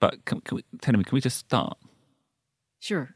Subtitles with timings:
[0.00, 1.78] But can, can we, tell me, can we just start?
[2.80, 3.08] Sure.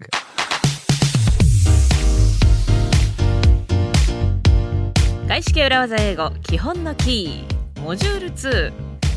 [5.29, 8.73] 外資系裏技英語基本のキーモジュール2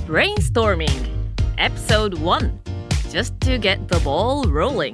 [0.08, 0.90] Brainstorming
[1.56, 2.52] Episode 1
[3.10, 4.92] Just to get the ball rolling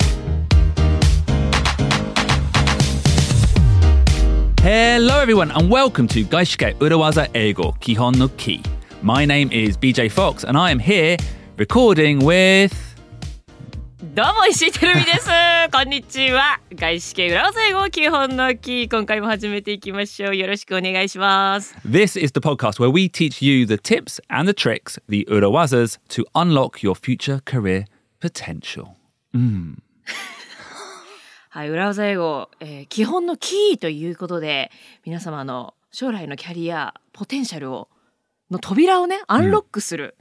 [4.61, 8.61] Hello, everyone, and welcome to Gaishike Urawaza Eigo Kihon no Ki.
[9.01, 11.17] My name is BJ Fox, and I am here
[11.56, 12.72] recording with.
[14.14, 15.28] どうも石井てるみです
[15.72, 25.98] こんにちは外資系裏技英語基本のキー今回も始めていきましょうよろしくお願いします This is the podcast where we teach you the tips and the tricks, the Urawazas,
[26.08, 27.86] to unlock your future career
[28.20, 28.88] potential.
[31.48, 34.70] はい、裏技英語、えー基本のキーということで、
[35.04, 37.88] 皆様の将来のキャリア、ポテンシャルを、
[38.50, 40.16] の扉をね、アンロックする、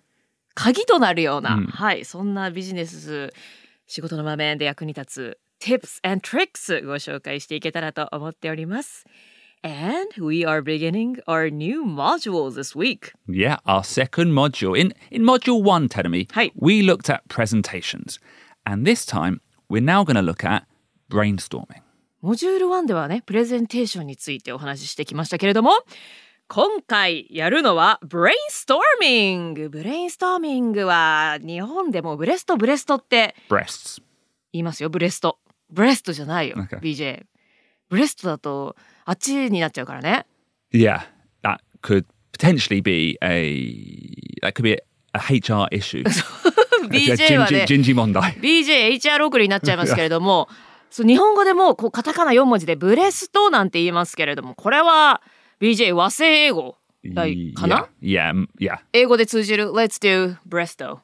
[0.56, 3.34] 鍵となるような、うんはい、そんなビジネス、
[3.88, 9.06] 仕事の場面で役に立つ tips and tricks ご紹介していけたらと思っております。
[9.64, 13.14] And we are beginning our new module this week.
[13.28, 14.76] Yeah, our second module.
[14.76, 18.20] In, in module one, Tedemi, we looked at presentations.
[18.66, 19.40] And this time,
[19.70, 20.64] we're now going to look at
[21.12, 21.84] brainstorming.
[22.22, 25.72] モジュール1ではね、プレゼンテーションについてお話ししてきましたけれども、
[26.54, 29.70] 今回やるのはブレインストーミング。
[29.70, 33.36] ブレインストーミングは日本でもブレストブレストって.
[34.52, 34.90] 言いますよ。
[34.90, 35.40] ブレスト。
[35.70, 36.58] ブレストじゃないよ。
[36.58, 36.82] Okay.
[36.82, 37.24] BJ。
[37.88, 40.26] ブレストだとあっちになっちゃうからね。
[40.74, 41.04] Yeah,
[41.42, 44.84] that could potentially be a that could be a,
[45.20, 46.04] HR issue.
[46.92, 48.42] BJ はね、Jinji Mondai.
[48.42, 50.50] BJ、HR 送りになっちゃいますけれども、
[50.90, 55.22] そう日本語でもこうカタカナ4文字でブレストなんて言いますけれども、これは
[55.61, 56.77] BJ 和製英語
[57.15, 58.79] だいかな Yeah, yeah, m- yeah.
[58.93, 60.99] 英語で通じる Let's do breasto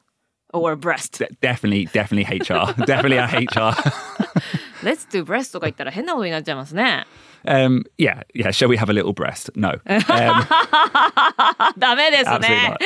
[0.51, 2.73] or breast De- definitely, definitely HR.
[2.85, 3.73] definitely a HR.
[4.83, 7.05] Let's do breast とか言ったら変なことになっちゃいますね
[7.45, 8.51] Um, yeah, yeah.
[8.51, 9.51] Shall we have a little breast?
[9.57, 9.71] No.
[9.85, 10.47] Um,
[11.77, 12.77] ダメです absolutely ね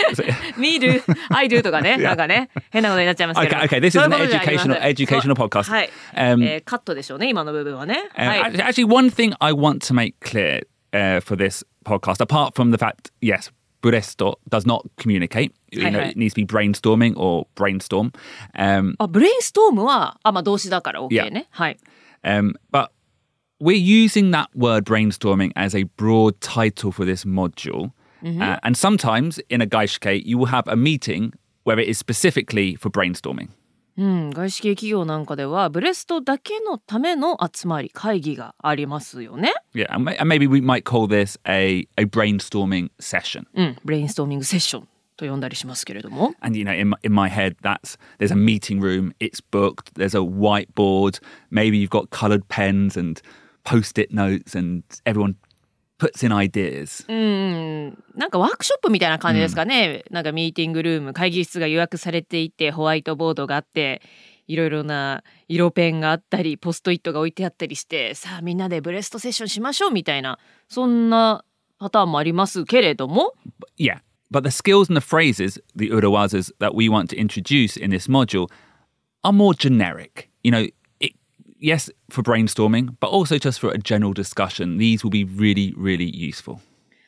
[0.56, 0.58] not.
[0.60, 3.80] Me do, I do とかね、なんかね変なことになっちゃいますけど Okay, okay.
[3.80, 5.70] This is そうい an うことじゃありません educational educational podcast.
[5.72, 11.20] はい、 Um, えーカットでしょうね今の部分はね、 Um, はい actually, actually, one thing I want to make clear uh,
[11.20, 15.54] for this podcast, apart from the fact, yes, Buresto does not communicate.
[15.72, 16.08] You Hi, know, hi.
[16.08, 18.12] it needs to be brainstorming or brainstorm.
[18.56, 21.78] Um, あブレインストームはあまあ動詞だから OK ね、はい
[22.24, 22.90] um, but
[23.60, 27.92] we're using that word brainstorming as a broad title for this module.
[28.24, 31.32] Uh, and sometimes in a Gaishke, you will have a meeting
[31.64, 33.50] where it is specifically for brainstorming.
[33.99, 43.45] うん、外資系企業なんかではブレストだけのための集まり会議がありますよね Yeah, and, ma- and maybe we might call this a, a brainstorming session.
[43.55, 49.13] うんブレインストーミングセッションと呼んだりしますけれども And you know, in my, in my head, that's there's a meeting room.
[49.21, 49.95] It's booked.
[49.95, 51.21] There's a whiteboard.
[51.51, 53.21] Maybe you've got coloured pens and
[53.65, 55.37] post-it notes, and everyone
[56.03, 57.05] puts in ideas.
[57.09, 64.03] うんなんかワークショップみたいな感じですかね、なんかミーティングルーム会議室が予約されていてホワイトボードがあって
[64.49, 71.45] いろいろな色ペンがあったりポストイットが置いてあったりしてさあみんなでブレストセッションしましょうみたいなそんな
[71.79, 73.35] パターンもありますけれども
[73.79, 77.91] Yeah, but the skills and the phrases, the urawazas that we want to introduce in
[77.91, 78.49] this module,
[79.23, 80.29] are more generic.
[80.43, 80.69] You know,
[81.63, 84.77] yes, for brainstorming, but also just for a general discussion.
[84.77, 86.61] These will be really, really useful.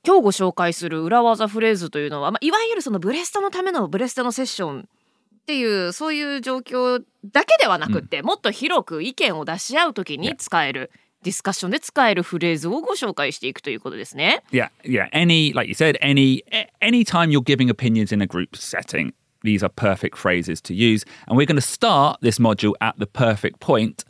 [0.06, 10.90] 今日ご紹介する裏技フレーズというのは、まあ、いわゆるそのブレストのためのブレストのセッションっていうそういう状況だけではなくって、もっと広く意見を出し合うときに使える、
[11.22, 14.42] ディスカッションで使えるフレーズをご紹介していくということですね。
[14.52, 15.08] Yeah, yeah.
[15.12, 16.42] Any, like you said, any
[16.82, 19.12] any time you're giving opinions in a group setting,
[19.42, 21.04] these are perfect phrases to use.
[21.26, 24.04] And we're going to start this module at the perfect point: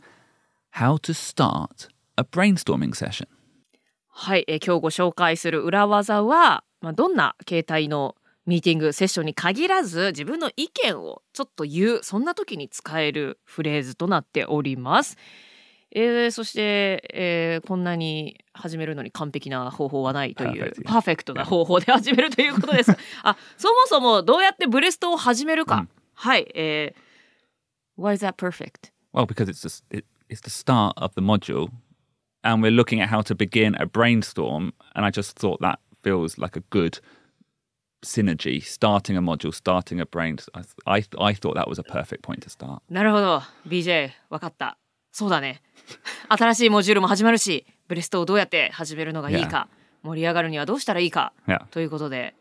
[0.79, 1.87] how to start
[2.17, 3.27] a brainstorming session.
[4.09, 8.15] はい、えー今日ご紹介する裏技は、まあ、どんな形態の
[8.45, 15.17] ミーティングセッションに限らず自分の意見をちょっと言うそんな時に使えるフレーズとなっております。
[15.91, 22.91] えーそして、えーこんなに始めるのに完璧な方法はないという.パーフェクトな方法で始めるということです。
[23.23, 25.87] あそもそもどうやってブレストを始めるか。
[26.13, 28.91] はい、えー Why is that perfect?
[29.13, 31.69] Well, because it's just it, it's the start of the module,
[32.43, 34.73] and we're looking at how to begin a brainstorm.
[34.95, 36.99] And I just thought that feels like a good
[38.03, 38.63] synergy.
[38.63, 40.37] Starting a module, starting a brain.
[40.53, 42.81] I I, I thought that was a perfect point to start.
[42.89, 44.77] なるほど BJ わかった
[45.11, 45.61] そうだね
[46.29, 49.69] 新しいモジュールも始まるしブレストをどうやって始めるのがいいか、
[50.03, 51.65] 盛り上がるにはどうしたらいいか Yeah.
[51.69, 52.35] ということで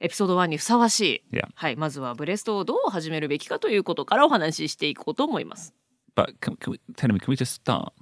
[0.00, 1.48] エピソード1にふさわしい、Yeah.
[1.54, 5.74] はい、まずはブレストをどう始めるべきかということからお話ししていこうと思います。
[6.15, 7.93] But can, can we, tell me, can we just start?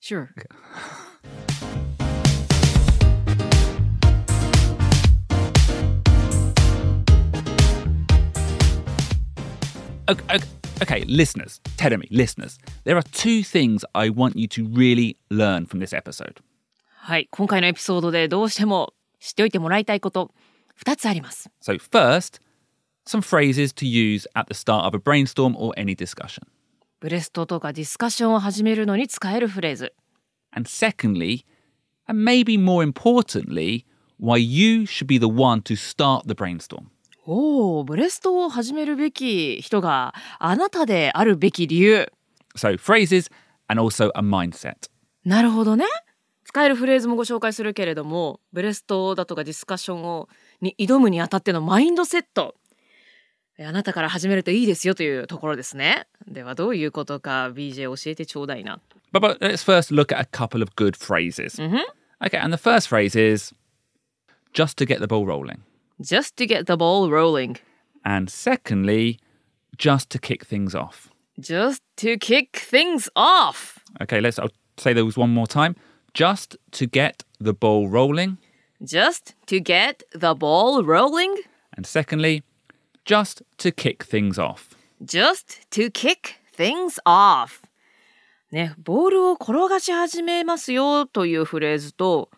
[0.00, 0.30] Sure.
[10.08, 10.46] Okay, okay,
[10.82, 15.66] okay, listeners, tell me, listeners, there are two things I want you to really learn
[15.66, 16.40] from this episode.
[16.96, 20.30] はい、今回のエピソードでどうしても知っておいてもらいたいこと
[20.84, 21.50] 2つあります。
[21.60, 22.40] So, first,
[23.04, 26.46] some phrases to use at the start of a brainstorm or any discussion.
[27.01, 29.93] ブレストとかディスカッションを始めるのに使えるフレーズ。
[30.51, 31.45] And secondly,
[32.05, 33.85] and maybe more importantly,
[34.19, 36.91] why you should be the one to start the brainstorm.
[37.25, 42.11] おお、ブレストを始めるべき人があなたであるべき理由。
[42.55, 43.31] So, phrases
[43.67, 44.75] and also a mindset.
[45.25, 45.85] なるほどね。
[46.43, 50.29] 使えるフレーズもご紹介するけれども、ブレストだとかディスカッションを
[50.61, 52.53] に挑むにあたってのマインドセット。
[53.60, 56.06] えあなたから始めるといいですよというところですね。
[56.26, 58.80] ではどういうことか BJ 教えてちょうだいな。
[59.12, 61.58] But, but let's first look at a couple of good phrases.
[62.22, 63.54] Okay, and the first phrase is
[64.52, 65.62] just to get the ball rolling.
[66.00, 67.56] Just to get the ball rolling.
[68.04, 69.18] And secondly,
[69.78, 71.10] just to kick things off.
[71.40, 73.78] Just to kick things off.
[74.02, 75.76] Okay, let's I'll say those one more time.
[76.12, 78.38] Just to get the ball rolling.
[78.82, 81.36] Just to get the ball rolling.
[81.74, 82.42] And secondly,
[83.05, 84.77] just to kick things off.
[85.03, 87.61] Just to kick things off.
[88.51, 92.29] ね、ボールを転がし始めますよというフレーズと、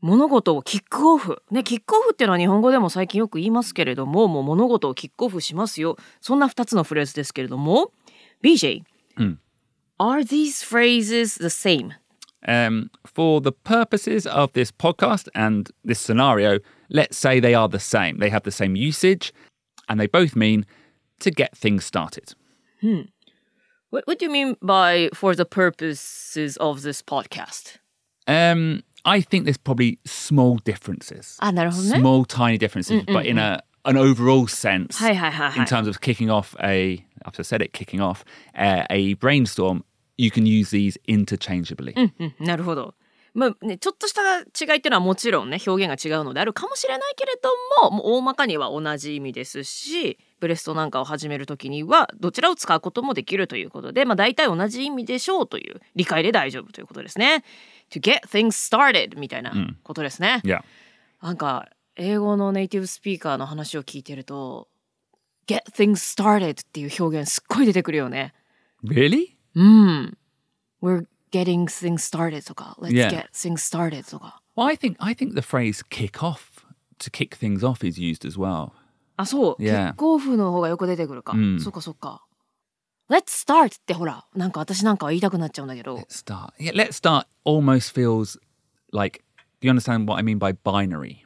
[0.00, 1.42] 物事をキックオフ。
[1.50, 5.96] ね、キックオフっていうのは日本語でも最近よく言いますけれども、もう物事をキックオフしますよ。
[6.20, 7.92] そんな2つのフレーズですけれども、
[8.42, 8.82] BJ、
[9.98, 11.92] Are these phrases the same?
[12.46, 16.58] Um, for the purposes of this podcast and this scenario,
[16.90, 18.18] let's say they are the same.
[18.18, 19.32] They have the same usage
[19.87, 20.65] and they both mean
[21.19, 22.33] to get things started.
[23.89, 27.77] What, what do you mean by for the purposes of this podcast?
[28.27, 31.37] Um, I think there's probably small differences.
[31.39, 31.99] あ、なるほどね。
[31.99, 36.55] Small, tiny differences, but in a an overall sense, はいはいはいはい in terms of kicking off
[36.61, 38.23] a, I've just said it, kicking off
[38.55, 39.83] uh, a brainstorm,
[40.17, 41.93] you can use these interchangeably.
[41.95, 42.93] うんなるほど。
[43.34, 47.50] まあね、ちょっとした違いっていうのはもちろんね表現が違うのであるかもしれないけれど
[47.82, 57.42] ももう大まかには同じ意味ですしブレストなんかを始める時にはどちらを使うこともできるということで、まあ、大体同じ意味でしょうという理解で大丈夫ということですね。
[57.90, 59.52] To get things started みたいな
[59.82, 60.40] ことですね。
[60.44, 60.62] Yeah.
[61.20, 64.68] なんか英語のネイティブスピーカーの話を聞いてると
[65.48, 68.32] Get things started っていう表現すっごい出てくるよね。
[68.84, 69.34] Really?
[69.56, 70.18] うん。
[70.82, 73.09] We're getting things started とか Let's Yeah.
[73.09, 74.41] get things started とか。
[74.55, 76.65] Well, I think I think the phrase "kick off"
[76.99, 78.71] to kick things off is used as well.
[79.17, 79.57] あ、そう。
[79.57, 79.89] キ Yeah.
[79.89, 81.33] ックオフの方がよく出てくるか。
[81.33, 82.23] うんそっかそっか。
[83.09, 85.97] Let's start ってほら、なんか私なんかは言いたくなっちゃうんだけど。
[85.97, 86.53] Let's start.
[86.59, 88.37] Yeah, let's start almost feels
[88.91, 89.23] like.
[89.61, 91.25] Do you understand what I mean by binary?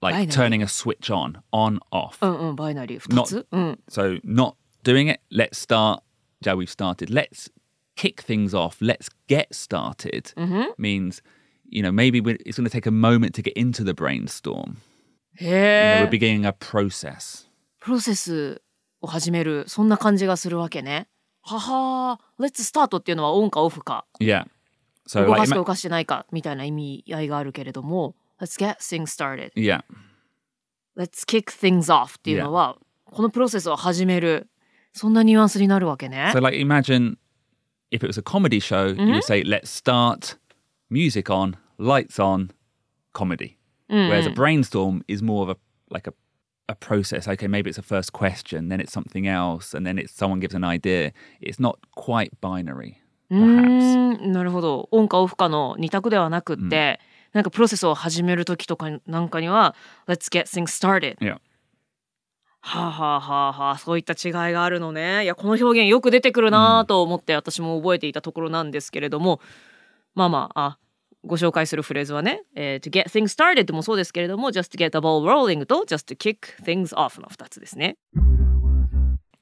[0.00, 0.30] Like Binary.
[0.32, 2.16] turning a switch on, on, off.
[2.22, 3.46] うんうん、バイナリー2つ。
[3.50, 3.80] うん。
[3.88, 4.54] So not
[4.84, 5.20] doing it.
[5.30, 6.02] Let's start.
[6.42, 7.08] Yeah, we've started.
[7.12, 7.50] Let's
[7.97, 8.77] kick things off.
[8.79, 10.31] Let's get started.
[10.77, 11.21] Means,
[11.69, 14.77] you know, maybe it's going to take a moment to get into the brainstorm.
[15.39, 16.09] You know, へ we're え。
[16.09, 17.45] beginning a process.
[17.79, 18.61] プロセス
[19.01, 21.07] を始める、そんな感じがするわけね。
[21.41, 24.45] ははー、Let's start っていうのはオンかオフか、Yeah.
[25.07, 29.51] So 動かすか動かしてないかみたいな意味合いがあるけれども、Let's get things started.
[29.55, 29.81] yeah.
[30.97, 34.49] Let's kick things off っていうのは、このプロセスを始める、
[34.93, 37.17] そんなニュアンスになるわけね So, like, imagine
[37.90, 40.36] if it was a comedy show, you would say, let's start
[40.90, 42.50] music on, lights on,
[43.12, 43.58] comedy.
[43.88, 45.56] Whereas a brainstorm is more of a,
[45.90, 46.14] like a,
[46.68, 47.28] a process.
[47.28, 50.54] Okay, maybe it's a first question, then it's something else, and then it's someone gives
[50.54, 51.12] an idea.
[51.42, 52.96] It's not quite binary,
[53.30, 54.18] う perhaps.
[54.18, 57.00] ーんなるほどオンかオフかの二択ではなくって、
[57.32, 59.74] なんかプロセスを始める時とかなんかには「
[60.08, 61.38] Let's get things started」 Yeah.
[62.67, 69.39] はあはあはあはあそういった違いがあるのねいやこの表現よく出てくるなと思って私も覚えていたところなんですけれども、
[70.15, 70.79] まあまああ
[71.25, 76.61] ご紹介するフレーズはね、えー to get things started もそうですけれども just to get the ball rolling と just to kick
[76.61, 77.97] things off の2つですね。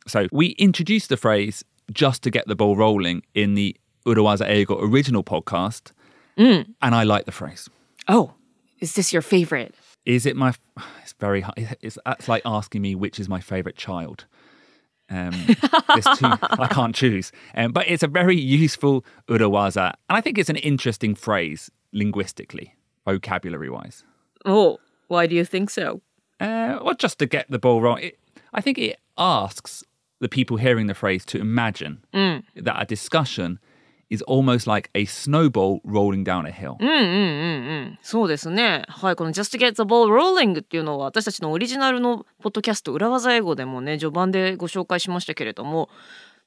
[0.08, 4.78] So, we introduced the phrase just to get the ball rolling in the Urawaza Eigo
[4.80, 5.94] original podcast,
[6.38, 7.68] and I like the phrase.
[8.08, 8.34] Oh,
[8.80, 9.74] is this your favorite?
[10.06, 10.54] Is it my?
[11.02, 11.78] It's very hard.
[11.82, 14.26] It's that's like asking me which is my favorite child.
[15.10, 15.32] Um,
[15.88, 16.26] there's two.
[16.42, 17.32] I can't choose.
[17.54, 22.76] Um, but it's a very useful urawaza, and I think it's an interesting phrase linguistically,
[23.06, 24.04] vocabulary wise.
[24.46, 26.02] Oh, why do you think so?
[26.40, 28.00] Uh, well, just to get the ball wrong.
[28.00, 28.18] It,
[28.52, 29.84] I think it asks
[30.20, 32.04] the people hearing the phrase to imagine
[32.56, 33.60] that a discussion
[34.10, 36.76] is almost like a snowball rolling down a hill.
[36.80, 38.00] うんうんうんうん。
[38.02, 38.84] そうですね。
[38.88, 45.90] はい、この Just Get the Ball Rolling っていうのは私たちのオリジナルのポッドキャスト裏技英語でもね、序盤でご紹介しましたけれども、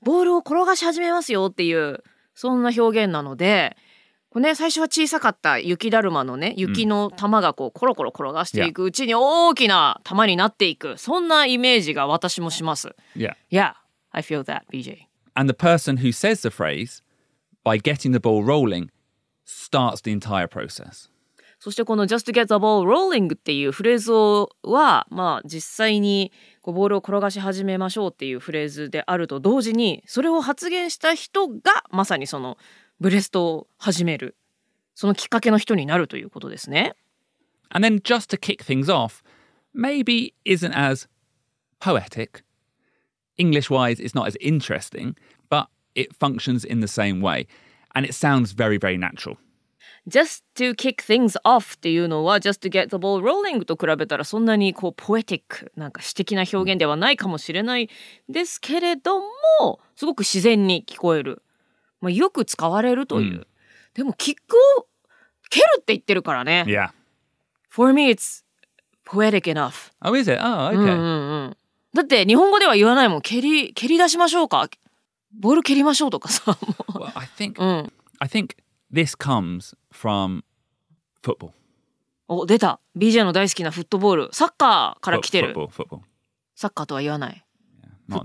[0.03, 2.03] ボールを転がし始めますよっていう、
[2.35, 3.77] そんな表現なので、
[4.31, 12.95] これね、最初は小さかった雪だるまのね、雪の玉がこうコロコロ転がしていくうちに大きな玉になっていく、そんなイメージが私もします。
[13.17, 13.35] Yeah.
[13.51, 13.73] Yeah,
[14.13, 15.07] I feel that, BJ.
[15.35, 17.03] And the person who says the phrase,
[17.69, 18.89] by getting the ball rolling,
[19.45, 21.11] starts the entire process.
[21.61, 26.33] そしてこの Just get the ball rolling っていうフレーズをは、まあ実際に
[26.63, 32.57] こうボールを転がし始めましょうっていうフレーズであると同時に、それを発言した人がまさにその
[33.01, 34.37] ブレストを始める、
[34.95, 36.95] そのきっかけの人になるということですね。
[37.71, 39.23] And then just to kick things off,
[39.75, 41.09] maybe isn't as
[41.81, 42.45] poetic.
[43.37, 45.15] English wise, it's not as interesting,
[45.95, 47.47] it functions in the same way.
[47.95, 49.37] And it sounds very, very natural.
[50.07, 57.91] just to kick things off っていうのは just to get the ball rolling と比べたらそんなにこうポエティックなんか詩的な表現ではないかもしれない
[58.29, 61.43] ですけれどもすごく自然に聞こえる、
[62.01, 63.47] まあ、よく使われるという、うん
[63.95, 64.87] でもキックを
[65.51, 66.91] 蹴るって言ってるからね、Yeah.
[67.69, 68.45] For me it's
[69.05, 70.41] poetic enough、Oh, is it?
[70.41, 70.95] Oh, うんう okay.
[70.95, 71.57] んうん
[71.95, 74.69] だって日本語では言わないもん蹴り蹴り出しましょうか
[75.33, 76.59] ボール蹴りましょうとかさ。
[76.89, 77.13] well,
[82.29, 82.81] お出た。
[82.97, 84.29] BJ の大好きなフットボール。
[84.33, 85.49] サッカーから来てる。
[85.49, 86.03] フットボール。
[86.55, 87.45] サッカーとは言わない。
[88.09, 88.25] Yeah.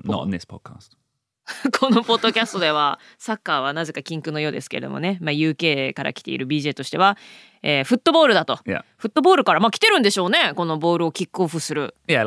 [1.77, 7.17] このポッドキャストではサッカーはなぜか禁句のようですけれどもね、まあ、UK から来ている BJ としては、
[7.61, 8.55] えー、フットボールだと。
[8.97, 11.95] フットボールから、まあ、来てるんでしょうね、このボールをキックオフする。
[12.07, 12.23] Yeah,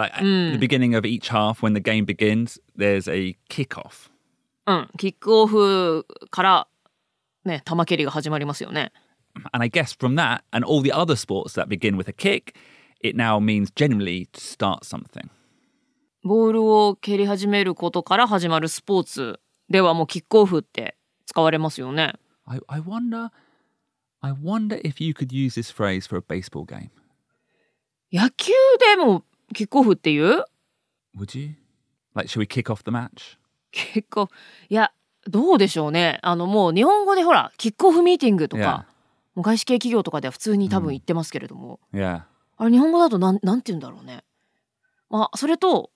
[0.52, 4.10] the beginning of each half, when the game begins, there's a kickoff.
[4.66, 6.68] うん、キックオフから
[7.44, 8.92] ね球蹴りが始まりますよね。
[9.52, 12.54] And I guess from that and all the other sports that begin with a kick,
[13.02, 15.28] it now means generally to start something.
[16.24, 20.96] ボールを蹴り始めることから始まるスポーツではもうキックオフって
[21.26, 22.14] 使われますよね。
[22.46, 23.30] I, I wonder
[24.20, 26.90] I wonder if you could use this phrase for a baseball game.
[28.12, 28.52] 野球
[28.96, 29.22] でも
[29.54, 30.44] キックオフっていう
[31.16, 31.54] Would you?
[32.14, 33.38] Like should we kick off the match?
[33.94, 34.28] 結構
[34.68, 34.92] いや
[35.28, 38.86] どうでしょうねあのもう日本語でほらキックオフミーティングと.か、
[39.34, 42.22] もう外資系企業とかでは普通に多分言ってますけれども、Yeah.
[42.56, 44.24] あれ日本語だとなんなんて言うんだろうね
[45.10, 45.90] まあそれと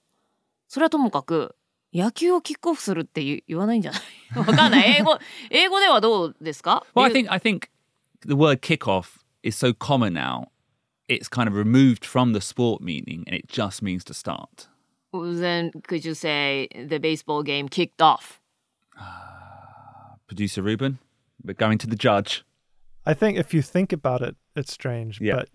[0.69, 1.57] それはともかく
[1.95, 4.01] 野球をキックオフするって言言わないんじゃない？
[4.39, 5.19] わかんない英語
[5.51, 7.69] 英語ではどうですか？Well, I え think I think
[8.27, 10.49] the word kickoff is so common now.
[11.09, 14.69] It's kind of removed from the sport meaning and it just means to start.
[15.13, 18.41] Then could you say the baseball game kicked off?
[20.29, 20.99] Producer Ruben,
[21.45, 22.45] we're going to the judge.
[23.05, 25.37] I think if you think about it, it's strange, Yeah.
[25.37, 25.49] but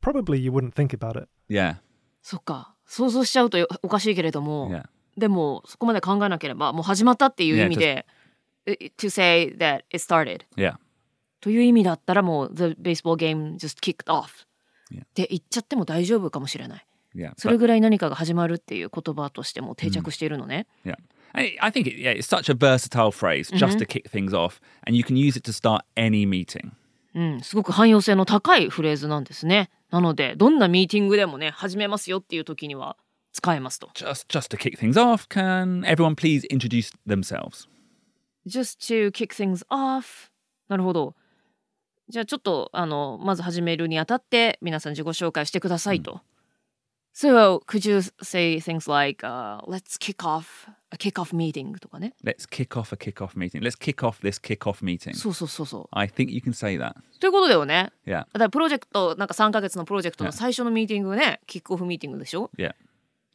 [0.00, 1.28] probably you wouldn't think about it.
[1.48, 1.76] Yeah.
[2.22, 4.84] そっか想像しちゃうとおかしいけれども、Yeah.
[5.18, 8.06] でもそこまで考えなければもう始まったっていう意味で、
[8.66, 10.76] え to say that it started Yeah.
[11.40, 14.46] という意味だったらもう the baseball game just kicked off
[14.90, 15.02] Yeah.
[15.04, 17.32] って言っちゃっても大丈夫かもしれない Yeah.
[17.36, 20.96] それぐらい何かが始まるっていう言葉としても定着しているのね、yeah.
[21.32, 24.60] I, I think it, yeah, it's such a versatile phrase just to kick things off,
[24.86, 26.72] and you can use it to start any meeting.
[27.14, 32.96] うん、すごく汎用性の高いフレーズなんですねなのでどんなミーティングでもね始めますよっていう時には
[33.32, 37.68] 使えますと Just just to kick things off, can everyone please introduce themselves?
[38.46, 40.30] just to kick things off
[40.68, 41.14] なるほど
[42.08, 46.20] じゃあちょっとあのまず始めるにあたって皆さん自己紹介してくださいと、
[47.16, 52.76] So could you say things like、uh, let's kick off a kick off meeting とかね Let's kick
[52.78, 53.60] off a kick-off meeting.
[53.62, 55.14] Let's kick off this kick-off meeting.
[55.14, 56.90] そうそうそうそ I think you can say that.
[56.90, 58.20] うということだよね Yeah.
[58.20, 62.72] だからプロジェクトなんか3ヶ月のプロジェクトの.最初のミーティングねキックオフミーティングでしょ Yeah.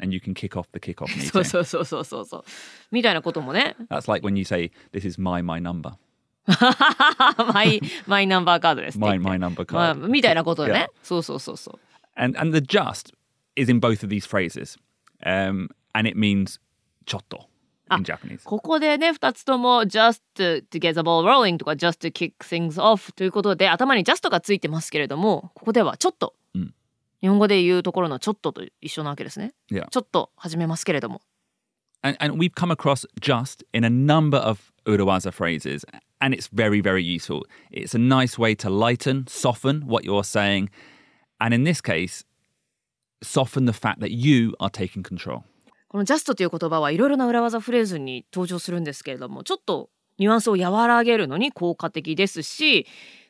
[0.02, 1.46] And you can kick off the kick-off そう meeting.
[1.46, 2.44] そうそうそうそうそう
[2.92, 5.94] みたいなこともね That's like when you say, "This is my my number."
[7.54, 10.08] マイマイナンバーカードで My number まあ card.
[10.08, 11.80] みたいなことでねそうそうそうそう
[12.16, 13.14] And and the just
[13.59, 14.77] is in both of these phrases,
[15.25, 16.61] um, and it means
[17.07, 17.47] chotto
[17.91, 18.43] in Japanese.
[18.45, 24.29] ここでね2つとも just to get the ball rolling とか just to kick things off ということで頭に just
[24.31, 26.75] がついてますけれどもここではちょっと、うん
[27.21, 29.89] 日本語で言うところのちょっとと一緒なわけですね Yeah.
[29.89, 31.23] ちょっと始めますけれども
[32.03, 35.87] And, and we've come across just in a number of Urawaza phrases,
[36.21, 37.47] and it's very, very useful.
[37.71, 40.69] It's a nice way to lighten, soften what you're saying.
[41.41, 42.23] And in this case,
[43.22, 45.44] soften the fact that you are taking control.
[45.90, 52.84] この just という言葉はいろいろな裏技フレーズに登場するんですけれどもちょっとニュアンスを和らげるのに効果的ですし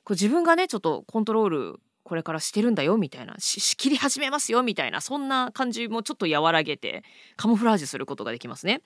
[0.04, 7.04] こう自分がねちょっとコントロールこれからしてるんだよみたいなし仕切り始めますよみたいなそんな感じもちょっと和らげて
[7.38, 8.82] カモフラージュすることができますね。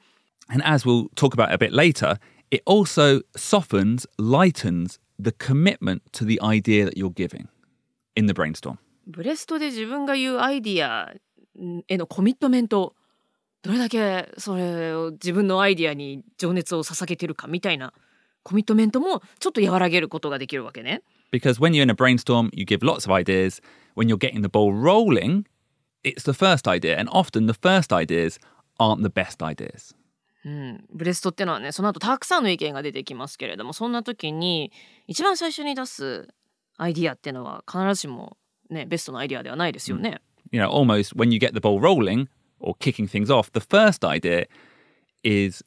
[0.49, 2.19] And as we'll talk about a bit later,
[2.51, 7.47] it also softens, lightens the commitment to the idea that you're giving
[8.15, 8.77] in the brainstorm.
[9.07, 11.13] ブレストで自分が言うアイディア
[11.87, 12.95] へのコミットメント
[13.61, 17.93] どれだけそれを自分のアイディアに情熱を捧げてるかみたいな
[18.43, 21.01] コミットメントもちょっと和らげることができるわけね。
[21.31, 23.61] Because when you're in a brainstorm, you give lots of ideas.
[23.95, 25.45] When you're getting the ball rolling,
[26.03, 26.97] it's the first idea.
[26.97, 28.39] And often the first ideas
[28.79, 29.95] aren't the best ideas.
[30.45, 34.73] うん、ブレストってのはねその後たくさんの意見が出てきますけれどもそんな時に
[35.07, 36.27] 一番最初に出す
[36.77, 38.35] アイディアってのは必ずしも
[38.73, 40.21] ねベストのアイディアではないですよね。
[40.51, 42.27] You know, almost when you get the ball rolling
[42.59, 44.47] or kicking things off, the first idea
[45.23, 45.63] is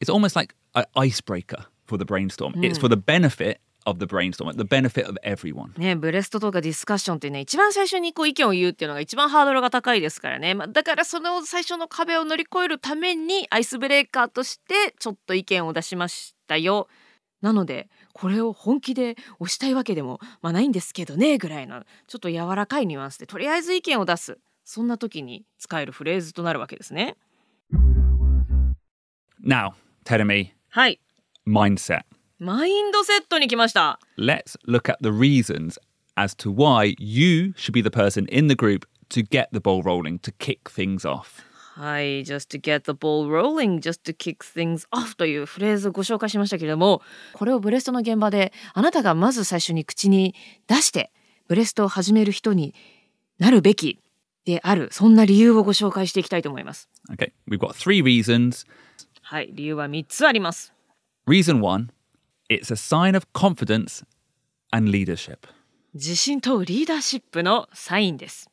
[0.00, 2.54] it's almost like an icebreaker for the brainstorm.
[2.62, 5.78] It's for the benefit of the brainstorm, the benefit of everyone.
[5.78, 16.88] ねブレストとかディスカッションってね一番最初にこう意見を言うっていうのが一番ハードルが高いですからね、まあ、だからその最初の壁を乗り越えるためにアイスブレーカーとしてちょっと意見を出しましたよ。
[17.40, 17.88] なので
[18.18, 27.16] これを本気で押したいわけでも、まあ、ないんですけどねぐらいのちょっと柔らかいニュアンスでとりあえず意見を出すそんな時に使えるフレーズとなるわけですね。
[29.42, 29.70] Now,
[30.04, 31.00] Teremi, はい。
[31.46, 32.02] mindset.
[32.40, 34.00] マインドセットに来ました。
[34.18, 35.78] Let's look at the reasons
[36.16, 39.82] as to why you should be the person in the group to get the ball
[39.82, 41.47] rolling, to kick things off.
[41.78, 47.02] はい、just to get the ball rolling, just to kick things off というフレーズをご紹介しましたけれども、
[47.34, 50.34] これをブレストの現場であなたがまず最初に口に
[50.66, 51.12] 出して
[51.46, 52.74] ブレストを始める人に
[53.38, 54.00] なるべき
[54.44, 56.88] である、そんな理由をご紹介していきたいと思います。
[57.12, 58.66] Okay, we've got three reasons.
[59.22, 60.72] はい、理由は3つあります。
[61.28, 61.90] Reason one,
[62.50, 64.04] it's a sign of confidence
[64.72, 65.38] and leadership.
[65.94, 68.50] 自信とリーダーシップのサインです。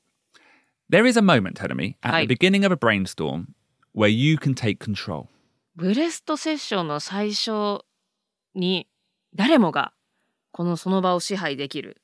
[0.90, 2.26] There is a moment, Teremi, at Hi.
[2.26, 3.54] the beginning of a brainstorm
[3.94, 5.28] where you can take control.
[5.76, 7.80] ブレストセッションの最初
[8.54, 8.88] に
[9.34, 9.92] 誰もが
[10.52, 12.02] このその場を支配できる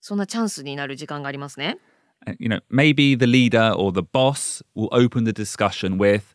[0.00, 1.78] そんなチャンスになる時間がありますね。
[2.26, 6.34] Uh, You know, maybe the leader or the boss will open the discussion with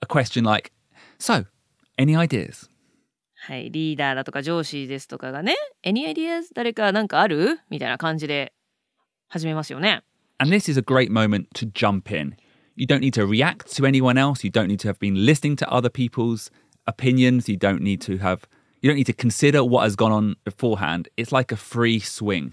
[0.00, 0.72] a question like,
[1.18, 1.46] So,
[1.98, 2.70] any ideas?
[3.40, 6.52] はい、リーダーだとか上司ですとかがね「Any ideas?
[6.54, 8.52] 誰かなんかある?」みたいな感じで
[9.28, 10.02] 始めますよね。
[10.42, 12.36] And this is a great moment to jump in.
[12.76, 14.44] You don't need to react to anyone else.
[14.44, 16.50] You don't need to have been listening to other people's
[16.86, 17.48] opinions.
[17.48, 18.46] You don't need to have,
[18.80, 21.08] you don't need to consider what has gone on beforehand.
[21.16, 22.52] It's like a free swing.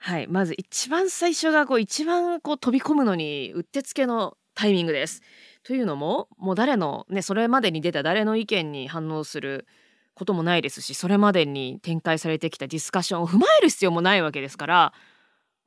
[0.00, 5.22] はい、まず一番最初がこう一番こう飛び込むのにうってつけのタイミングです。
[5.64, 9.66] というのももう誰のねそれまでに出た誰の意見に反応する
[10.14, 14.92] こともないですしそれまでに展開されてきたディスカッションを踏まえる必要もないわけですからもう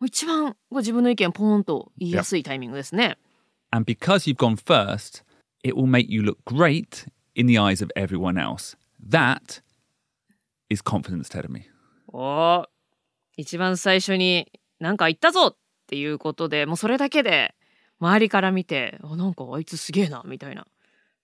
[0.04, 3.16] 一番ご自分の意見をポーンと言いやすいタイミングですね。
[3.70, 5.24] And because you've gone first,
[5.64, 8.76] it will make you look great in the eyes of everyone else.
[9.00, 9.62] That
[10.68, 11.62] is confidence, Teremi.
[12.08, 12.64] おー
[13.36, 15.56] 一番最初に何か言ったぞっ
[15.86, 17.54] ていうことでもうそれだけで
[18.00, 20.66] 周りから見てあなんかあいつすげえなみたいな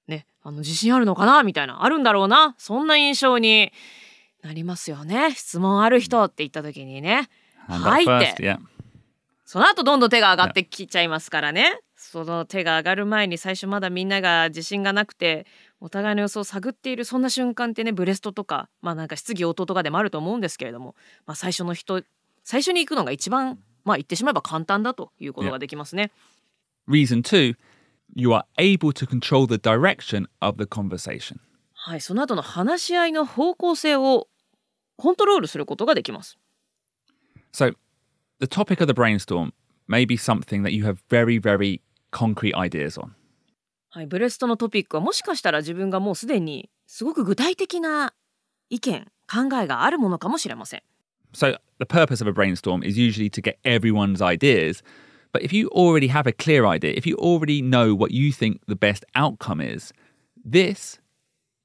[0.07, 3.73] ねあの自信あるのかなみたいなあるんだろうなそんな印象に
[4.43, 7.29] なりますよね質問ある人って言った時にね
[7.69, 8.59] はいて yeah.
[9.45, 15.47] その後どんどん手が上がってきちゃいますからねその手が上がる前に最初まだみんなが自信がなくて
[15.81, 20.95] お互いの予想を探っているそんな瞬間ってねブレストとかまあなんか質疑応答とかでもあると思うんですけれども、
[21.27, 22.03] まあ、最初の人
[22.45, 26.11] 最初に行くのが一番まあ言ってしまえば簡単だということができますね。
[26.89, 27.57] Reason two,
[28.15, 31.37] you are able to control the direction of the conversation.
[31.75, 34.29] はい、その後の話し合いの方向性を
[34.97, 36.39] コントロールすることができます。
[37.52, 37.74] So,
[38.40, 39.52] the topic of the brainstorm
[39.88, 43.12] may be something that you have very, very concrete ideas on.
[43.90, 48.14] はい、ブレストのトピックはもしかしたら自分がもうすでにすごく具体的な
[48.70, 50.84] 意見考えがあるものかもしれません。
[51.34, 54.84] So, the purpose of a brainstorm is usually to get everyone's ideas.
[55.34, 58.62] But if you already have a clear idea, if you already know what you think
[58.68, 59.94] the best outcome is,
[60.44, 61.00] this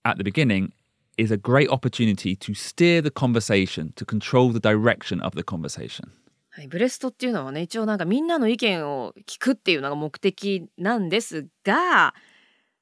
[0.04, 0.72] at the beginning
[1.17, 6.09] is a great opportunity to steer the conversation, to control the direction of the conversation.
[6.51, 12.15] はい、ブレストっていうのはね一応なんかみんなの意見を聞くっていうのが目的なんですが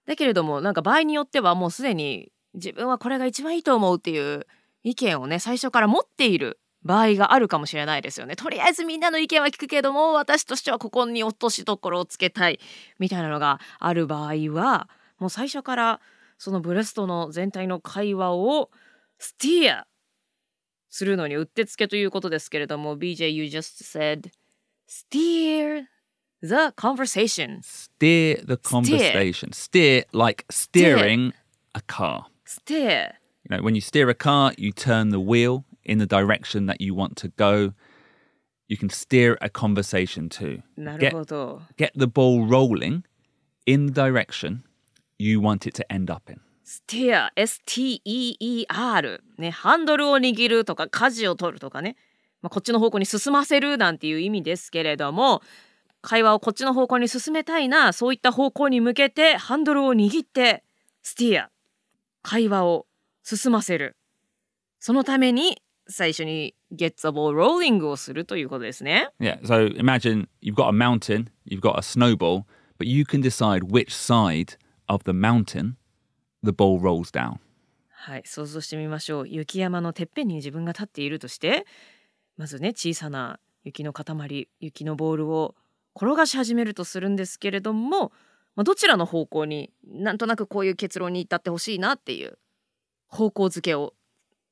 [0.06, 4.48] だけれどもなんか場合によってはもうすでに自分はこれが一番いいと思うっていう
[4.84, 8.38] 意見をね最初から持っている場合があるかもしれないですよね。
[8.38, 12.60] とりあえずみんなの意見は聞くけども私としてはここに落としどころをつけたい
[13.00, 14.88] みたいなのがある場合は
[15.20, 16.00] もう最初から
[16.38, 18.70] そのブレストの全体の会話を
[19.18, 19.88] スティア
[20.90, 24.32] するのにうってつけということですけれども BJ you just said
[24.88, 25.86] steer
[26.42, 29.52] the conversation Steer the conversation.
[29.52, 31.34] Steer, like steering
[31.74, 32.28] a car.
[32.46, 33.16] steer
[33.48, 36.82] You know, when you steer a car, you turn the wheel in the direction that
[36.82, 37.74] you want to go.
[38.68, 40.64] You can steer a conversation too.
[40.76, 43.04] なる Get, ほど get the ball rolling
[43.68, 44.64] in the direction
[45.18, 46.40] you want it to end up in.
[46.66, 51.96] steer S-T-E-E-R ねハンドルを握るとか舵を取るとかね、
[52.42, 55.44] まあ、こっちの方向に進ませるなんていう意味ですけれども
[56.02, 60.64] 会話をこっちの方向に進めたいなそういった方向に向けてハンドルを握って
[61.04, 61.52] スティア
[62.24, 62.88] 会話を
[63.24, 63.96] 進ませる
[64.80, 69.40] そのために最初に get the ball rolling をするということですね Yeah.
[69.44, 72.46] So imagine you've got a mountain, you've got a snowball,
[72.80, 75.76] but you can decide which side of the mountain
[76.44, 77.40] the ball rolls down.
[77.90, 81.66] はい想像してみましょう雪山のてっぺんに自分が立っているとして
[82.38, 85.56] まずね小さな雪の塊雪のボールを
[85.96, 88.12] 転がし始めるとするんですけれども、
[88.56, 92.38] まあ、どちらの方向になんとなくこういう結論に至ってほしいなっていう
[93.08, 93.94] 方向づけを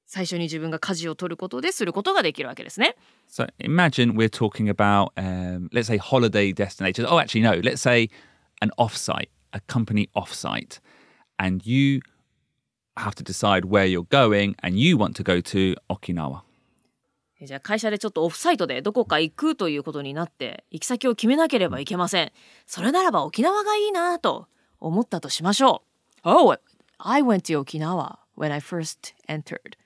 [0.05, 2.95] 最初に自分が舵を取ることですることができるわけですね。
[3.29, 7.07] So imagine we're talking about, um, let's say, holiday destinations.
[7.07, 7.59] Oh, actually, no.
[7.61, 8.09] Let's say
[8.61, 10.80] an offsite, a company offsite,
[11.38, 12.00] and you
[12.96, 16.42] have to decide where you're going, and you want to go to Okinawa.
[17.40, 22.32] えじゃあ会社でちょっとオフサイトでどこか行くということになって行き先を決めなければいけません。
[22.66, 24.48] それならば沖縄がいいなと
[24.80, 25.82] 思ったとしましょ
[26.24, 26.28] う。
[26.28, 26.58] Oh,
[26.98, 29.76] I went to Okinawa when I first entered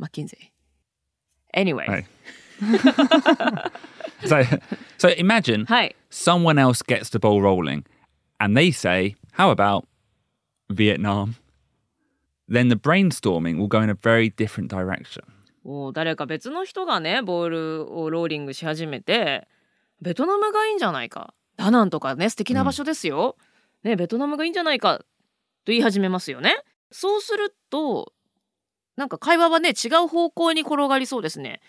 [0.00, 0.50] McKinsey.
[1.52, 1.86] Anyway.
[1.86, 2.04] Right.
[4.24, 4.42] so,
[4.96, 5.94] so imagine はい。
[6.10, 7.84] someone else gets the ball rolling,
[8.43, 9.85] and they say, "How about
[10.69, 11.35] Vietnam?"
[12.49, 15.23] Then the brainstorming will go in a very different direction.
[15.63, 19.47] もう誰か別の人がねボールをローリングし始めて
[20.01, 21.33] ベトナムがいいんじゃないか。
[21.55, 23.37] ダナンとかね素敵な場所ですよ、
[23.83, 25.05] ねベトナムがいいんじゃないかと
[25.67, 26.55] 言い始めますよね。
[26.91, 28.11] そうすると
[28.97, 31.61] なんか会話はね違う方向に転がりそうですね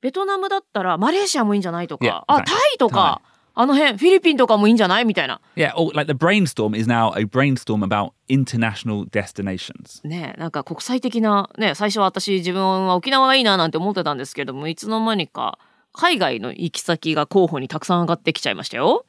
[0.00, 1.88] ベトナムだったらマレーシアもいいんじゃない？
[1.88, 2.44] とか、Yeah, あ right.
[2.44, 3.22] タイとか
[3.57, 10.05] あの辺フィリピンとかもいいんじゃないみたいな Yeah, or like the brainstorm is now a brainstorm about international destinations.
[10.07, 15.59] ねなんか国際的なね最初は私自分は沖縄がいいななんて思ってたんですけどもいつの間にか
[15.93, 19.05] 海外の行き先が候補にたくさん上がってきちゃいましたよ。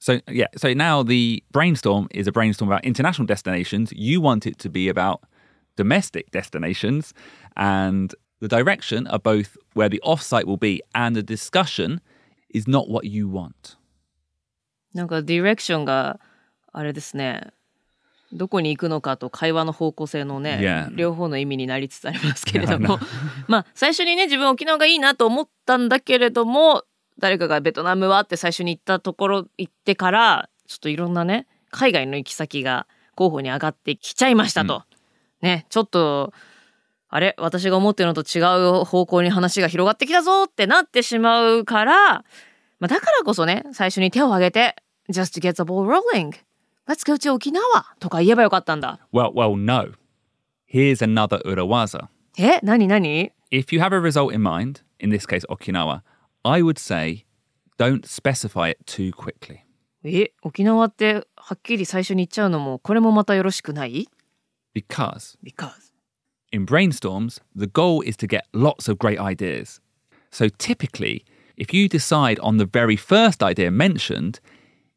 [0.00, 3.92] So yeah, so now the brainstorm is a brainstorm about international destinations.
[3.92, 5.20] You want it to be about
[5.76, 7.14] domestic destinations,
[7.56, 12.00] and the direction of both where the offsite will be and the discussion
[12.53, 13.77] is not what you want.
[14.93, 16.19] なんかディレクションが
[16.73, 17.51] あれですね
[18.33, 20.95] どこに行くのかと会話の方向性のね、Yeah.
[20.95, 22.99] 両方の意味になりつつありますけれども
[23.47, 26.83] まあ最初にね自分沖縄がいいなと思ったんだけれども
[27.19, 34.83] 誰かがベトナムはって最初に行ったところ行ってからちょっといろんなね海外の行き先が候補に上がってきちゃいましたと。
[35.41, 36.33] ねちょっと
[37.09, 38.41] あれ私が思ってるのと違
[38.81, 42.13] う方向に話が広がってきたぞってなってしまうから、
[42.79, 44.75] まあ、だからこそね最初に手を挙げて
[45.09, 46.33] 「Just get the ball rolling
[46.87, 47.61] let's go to 沖縄」
[47.99, 48.99] とか言えばよかったんだ。
[49.13, 49.93] Well, well, no.
[50.69, 52.07] Here's another urawaza.
[52.37, 56.01] え何何 If you have a result in mind, in this case Okinawa,
[56.43, 57.25] I would say
[57.77, 59.59] don't specify it too quickly.
[60.03, 64.09] え沖縄ってはっきり最初に言っちゃうのもこれもまたよろしくない
[64.75, 65.86] Because ?Because
[66.52, 69.80] in brainstorms, the goal is to get lots of great ideas.
[70.30, 71.24] So typically,
[71.56, 74.38] if you decide on the very first idea mentioned,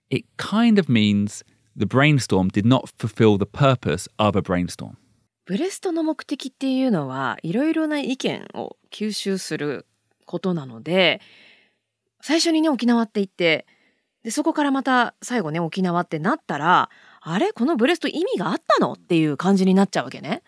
[0.09, 1.43] it kind of means
[1.75, 4.97] the brainstorm did not fulfill the purpose of a brainstorm.
[5.45, 9.85] ブレストの目的っていうのはいろいろな意見を吸収する
[10.25, 11.21] ことなので
[12.19, 13.67] 最初にね沖縄って言って
[14.23, 16.89] でそこからまた最後ね沖縄ってなったら
[17.21, 20.41] あれこのブレスト意味があったのっていう感じになっちゃうわけね。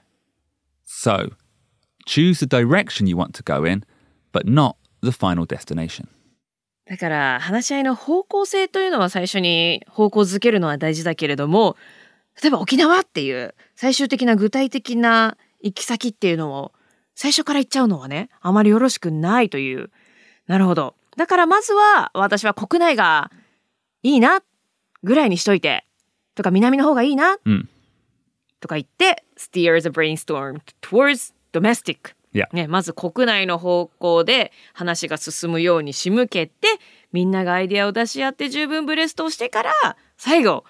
[0.93, 1.33] So
[2.07, 3.85] choose the direction you want to go in,
[4.31, 6.07] but not the final destination.
[6.87, 11.77] だから話し合いの方向性というのは最初に方向づけるのは大事だけれども
[12.43, 16.73] 例えば沖縄っていう最終的な具体的な行き先っていうのを
[17.15, 19.91] 最初から言っちゃうのはねあまりよろしくないという。
[20.47, 20.95] なるほど。
[21.17, 23.31] だからまずは私は国内が
[24.03, 24.43] いいな
[25.03, 25.87] ぐらいにしといて
[26.35, 27.69] とか南の方がいいなうん
[28.63, 32.47] とか言って steer the brainstorm towards domestic Yeah.
[32.55, 36.67] ね、まず国内の方向で話が進むように仕向けて
[37.13, 39.73] みんながアイデアを出し合って十分ブレストをしてから
[40.17, 40.65] 最後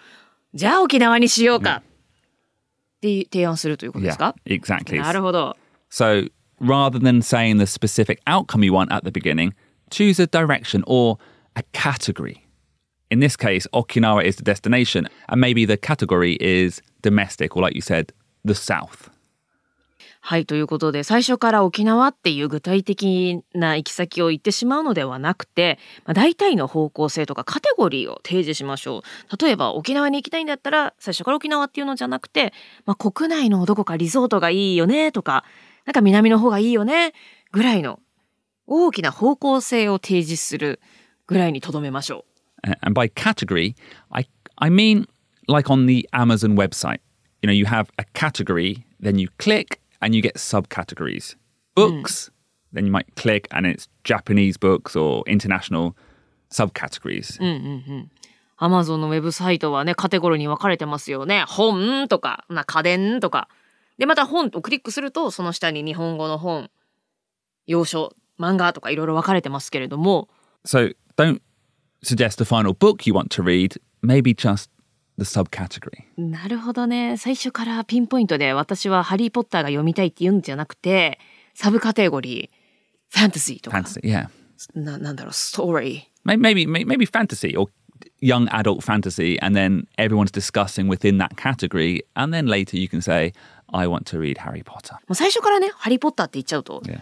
[0.54, 5.00] じゃあ沖縄にしようかって提案するということです Yeah, か、exactly.
[5.00, 5.56] なるほど。
[5.88, 6.28] So
[6.60, 9.52] rather than saying the specific outcome you want at the beginning,
[9.90, 11.18] choose a direction or
[11.54, 12.41] a category.
[13.12, 17.74] In this case, Okinawa is the destination, and maybe the category is domestic, or like
[17.74, 18.10] you said,
[18.42, 19.10] the South.
[20.24, 32.52] はいということで最初から沖縄っていう具体的な行き先を言ってしまうのではなくて、まあ、大体の方向性とかカテゴリーを提示しましょう例えば沖縄に行きたいんだったら最初から沖縄っていうのじゃなくて、
[32.86, 35.44] まあ、国内のどこかリゾートがいいよねとか
[35.86, 37.14] なんか南の方がいいよね
[37.50, 37.98] ぐらいの
[38.68, 40.80] 大きな方向性を提示する
[41.26, 42.31] ぐらいにとどめましょ Uh,
[42.63, 43.75] And by category,
[44.11, 44.25] I,
[44.57, 45.07] I mean
[45.47, 46.99] like on the Amazon website.
[47.41, 51.35] You know, you have a category, then you click and you get subcategories.
[51.75, 52.31] Books,
[52.73, 55.95] then you might click and it's Japanese books or international
[56.49, 57.39] subcategories.
[57.39, 57.43] う。
[58.59, 61.43] アマゾンのウェブサイトはねカテゴリーに分かれてますよね。
[61.47, 63.47] 本とかな家電とか。
[63.99, 66.69] でまた本をクリックするとその下に日本語の本
[67.65, 70.29] 洋書漫画とかいろいろ分かれてますけれども
[70.65, 71.41] So don't
[72.03, 74.69] suggest the final book you want to read, maybe just
[75.17, 76.03] the subcategory.
[76.17, 81.19] なるほどね最初からピンポイントで私は「ハリー・ポッター」が読みたいって言うんじゃなくて
[81.53, 84.27] サブカテゴリーファンタジーとか Fantasy, yeah.
[84.75, 87.71] ななんだろうストーリー Maybe, maybe, maybe fantasy or
[88.19, 93.01] young adult fantasy, and then everyone's discussing within that category, and then later you can
[93.01, 93.31] say,
[93.71, 94.95] I want to read Harry Potter.
[94.95, 96.99] もう最初からね「ハリー・ポッター」って言っちゃうと Yeah.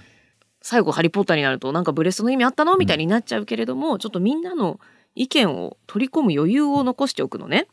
[0.62, 4.79] 最後「ハリー・ポッター」になるとなんかブレストの意味あったのみたいになっちゃうけれども、ちょっとみんなの
[5.14, 7.66] 意見を取り込む余裕を残しておくのね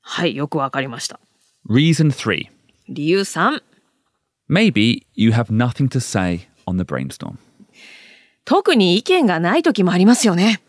[0.00, 1.20] はいよくわかりました
[1.68, 2.48] Reason three
[2.88, 3.62] 理由3
[4.48, 7.38] maybe you have nothing to say on the brainstorm.
[8.44, 10.60] 特に意見がない時もありますよね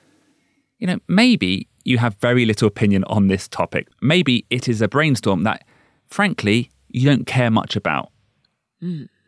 [0.79, 3.87] You know, maybe you have very little opinion on this topic.
[4.01, 5.65] Maybe it is a brainstorm that,
[6.09, 8.09] frankly, you don't care much about.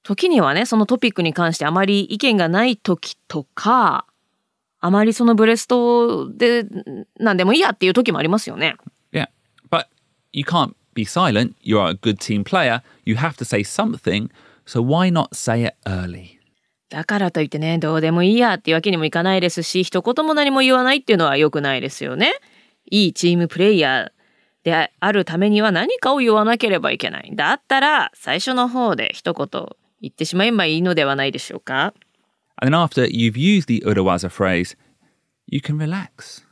[0.03, 4.05] 時にはねそのトピックに関してあまり意見がない時とか
[4.79, 6.65] あまりそのブレストで
[7.19, 8.75] 何でもいいやっていう時もありますよね
[9.11, 9.27] Yeah.
[9.69, 9.85] But
[10.31, 11.53] you can't be silent.
[11.61, 12.81] You are a good team player.
[13.05, 14.29] You have to say something.
[14.65, 16.39] So why not say it early?
[16.89, 22.33] だからといってねどうでもいいやっていうわけにもいかないですし一言も何も言わないっていうのは良くないですよね
[22.89, 24.11] いいチームプレイヤー
[24.65, 29.67] であるためには何かを言わなければいけないだったら最初の方で一言
[30.01, 31.93] 言ってしまえばいいのではないでしょうか
[32.57, 34.77] And then after you've used the Urawaza phrase,
[35.47, 36.43] you can relax.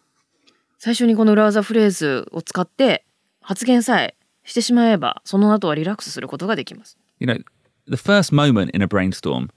[0.77, 3.05] 最初にこの裏技フレーズを使って
[3.41, 7.43] 発言さえしてしまえばその後はリラックスすることができます You know,
[7.87, 9.49] the first moment in a brainstorm,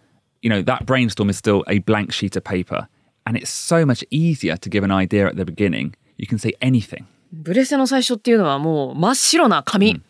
[0.43, 2.89] you know, that brainstorm is still a blank sheet of paper.
[3.25, 5.95] And it's so much easier to give an idea at the beginning.
[6.17, 7.05] You can say anything.
[7.33, 10.03] ブレセの最初っていうのはもう真っ白な紙、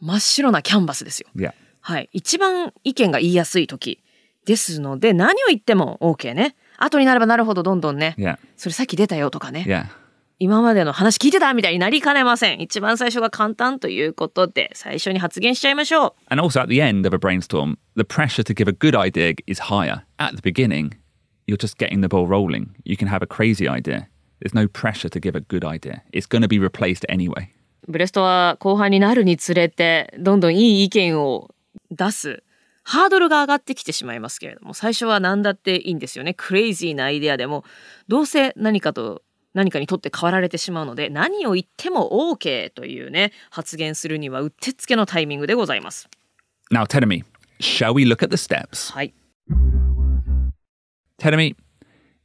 [0.00, 1.54] 真っ白なキャンバスですよ Yeah.
[1.80, 2.08] はい。
[2.12, 4.02] 一番意見が言いやすい時
[4.46, 6.56] ですので、何を言っても OK ね。
[6.78, 8.38] 後になればなるほどどんどんね、Yeah.
[8.56, 9.86] それさっき出たよとかね、Yeah.
[10.38, 12.60] 今までの話聞いてたみたいになりかねません。
[12.62, 16.12] 一番最初が簡単ということで、最初に発言しちゃいましょう。
[16.30, 19.60] And also at the end of a brainstorm, the pressure to give a good idea is
[19.64, 20.00] higher.
[20.16, 20.92] At the beginning,
[21.46, 22.68] you're just getting the ball rolling.
[22.84, 24.08] You can have a crazy idea.
[24.40, 26.00] There's no pressure to give a good idea.
[26.12, 27.50] It's going to be replaced anyway.
[27.86, 31.50] ブレストは後半になるにつれて、どんどんいい意見を
[31.90, 32.42] 出す。
[32.82, 36.34] ハードルが上がってきてしまいますけれども、最初は何だっていいんですよね。
[36.34, 37.64] クレイジーなアイデアでも、
[38.08, 39.22] どうせ何かと、
[39.52, 46.08] 何かにとって変わられてしまうので、何を言っても OK というね、発言するにはうってつけのタイミングでございます。
[46.72, 47.24] Now, Tenemy,
[47.60, 48.92] shall we look at the steps?
[48.92, 49.12] はい。
[51.18, 51.54] Tenemy,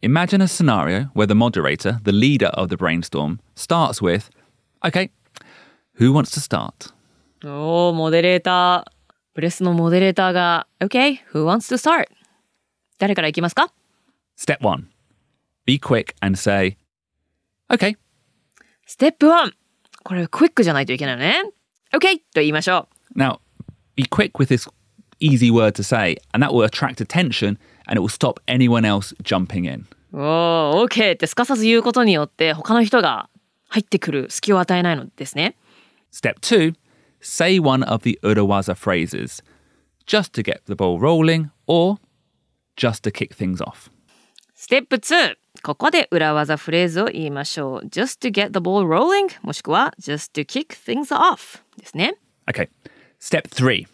[0.02, 4.30] imagine a scenario where the moderator, the leader of the brainstorm, starts with,
[4.84, 5.10] okay,
[6.00, 6.94] who wants to start?
[7.44, 8.95] おー、モデレーター。
[9.36, 12.06] ブレスのモデレーターが、OK, who wants to start?
[13.00, 13.74] 誰からいきますか
[14.38, 14.88] Step one,
[15.66, 16.78] be quick and say,
[17.70, 17.98] okay,
[18.86, 19.52] ステップ1。
[20.06, 21.44] これ、クイックじゃないといけないのね。
[21.94, 22.20] OK!
[22.20, 23.20] と言いましょう。
[23.20, 23.40] Now,
[23.98, 24.70] be quick with this
[25.20, 29.14] easy word to say, and that will attract attention and it will stop anyone else
[29.22, 29.86] jumping in.
[30.14, 33.30] おー、OK ってすかさず言うことによって他の人が
[33.68, 35.58] 入ってくる隙を与えないのですね。
[36.14, 36.74] Step two,
[37.25, 39.43] say one of the Urawaza phrases
[40.07, 41.99] just to get the ball rolling or
[42.77, 43.91] just to kick things off.
[44.55, 45.37] ステップ2。
[45.63, 47.87] ここで裏技フレーズを言いましょう。
[47.87, 52.17] just to get the ball rolling もしくは just to kick things off ですね。
[52.47, 52.69] Okay.
[53.21, 53.87] Step three,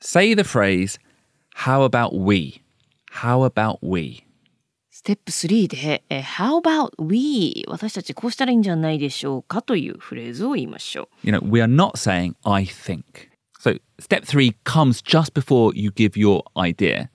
[0.00, 0.98] say the phrase
[1.54, 2.62] How about we?
[3.12, 4.24] How about we?
[4.98, 7.64] ステップ3で、えー How about we?
[7.68, 11.26] 私たちこうしたらいいんじゃないでしょうかというフレーズを言いましょう。
[11.26, 13.02] You know, we are not saying I think.
[13.58, 17.08] So step three comes just before you give your idea.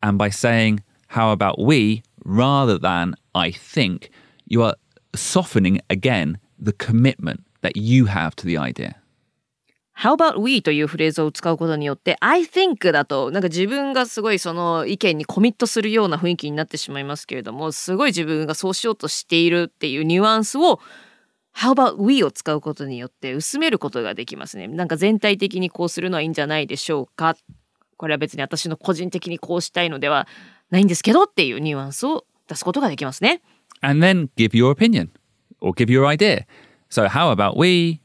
[0.00, 4.10] And by saying, how about we, rather than I think,
[4.46, 4.76] you are
[5.14, 8.96] softening again the commitment that you have to the idea.
[9.95, 10.61] How about we?
[10.63, 20.79] というフレーズを使うことによって I think だとなんか自分がすごいその意見にコミットするような雰囲気になってしまいますけれどもすごい自分がそうしようとしているっていうニュアンスを
[21.55, 22.23] How about we?
[22.23, 24.67] を使うことによって薄めることができますね。
[24.67, 27.35] なんか全体的にこうするのはいいんじゃないでしょうか。
[27.95, 30.27] これは別に私の個人的にこうしたいのでは
[30.71, 33.41] ないんですけどっていうニュアンスを出すことができますね。
[33.81, 35.09] And then give your opinion
[35.61, 36.45] or give your idea.
[36.89, 38.01] So, how about we?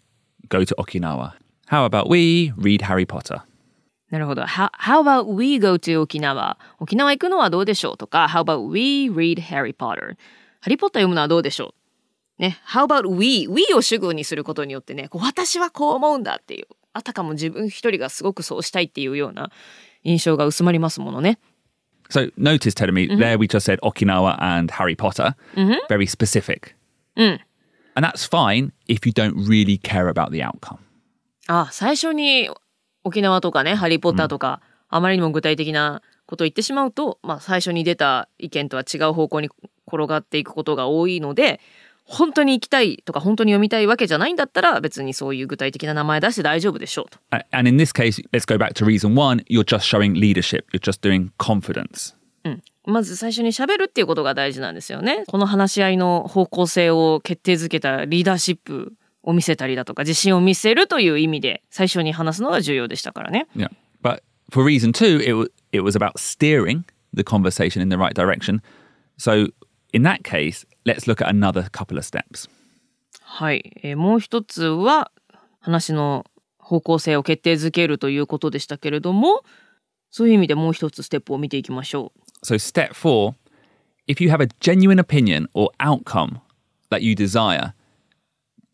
[0.50, 1.37] Go to Okinawa?
[1.67, 3.41] How about we read Harry Potter?
[4.09, 4.43] なるほど。
[4.43, 10.15] How, how about we go to 沖縄沖縄行くのはどうでしょうとか、How about we read Harry Potter?
[10.61, 11.73] ハリーポッター読むのはどうでしょ
[12.39, 12.59] うね。
[12.67, 13.47] How about we?
[13.49, 19.49] we を主語にすることによってね、こう私はこう思うんだっていう、あたかも自分一人がすごくそうしたいっていうような
[20.03, 21.39] 印象が薄まりますものね。
[22.09, 25.35] So, notice, Terumi, there we just said Okinawa and Harry Potter.
[25.89, 26.75] Very specific.
[27.15, 27.39] And
[27.95, 30.77] that's fine if you don't really care about the outcome.
[31.48, 32.48] あ、最初に
[33.02, 39.50] 沖縄とかね、ハリーポッターとか、あまりにも具体的なことを言ってしまうと、まあ最初に出た意見とは違う方向に
[39.86, 41.60] 転がっていくことが多いので、
[42.04, 47.18] 本当に行きたいとか本当に読みたいわけじゃないんだったら別にそういう具体的な名前出して大丈夫でしょうと。
[47.50, 51.06] And in this case, let's go back to reason one you're just showing leadership, you're just
[51.06, 52.14] doing confidence.
[52.44, 52.62] うん。
[52.86, 55.24] まず最初に喋るっていうことが大事なんですよね。
[55.26, 63.46] この話し合いの方向性を決定づけたリーダーシップを見せたりだとか自信を見せるという意味で最初に話すのが重要でしたからね。
[63.56, 63.70] Yeah.
[64.02, 68.14] But for reason two, it, w- it was about steering the conversation in the right
[68.14, 68.60] direction.
[69.18, 69.48] So,
[69.92, 72.48] in that case, let's look at another couple of steps.
[73.22, 75.10] はい、えーもう一つは
[75.60, 76.24] 話の
[76.58, 79.42] 方向性を決定づけるということでしたけれども
[80.10, 82.46] そういう意味でもう一つステップを見ていきましょう。
[82.46, 83.34] So, step four
[84.06, 86.40] if you have a genuine opinion or outcome
[86.90, 87.74] that you desire,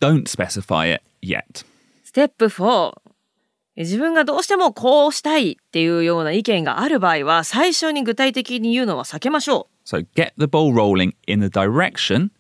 [0.05, 1.65] don't specify it yet.
[2.05, 2.93] ステップ4
[3.77, 9.89] えー自分がどうしてもこうしたいっていうような意見がある場合は最初に具体的に言うのは避けましょう。
[9.89, 12.31] So, get the ball rolling in the direction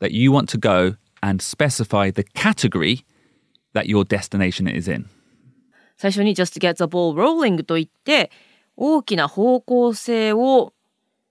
[0.00, 3.04] that you want to go and specify the category
[3.74, 5.06] that your destination is in.
[5.96, 8.30] 最初に just get the ball rolling と言って
[8.76, 10.74] 大きな方向性を